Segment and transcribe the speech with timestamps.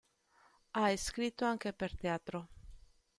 [0.71, 2.47] Ha scritto anche per teatro.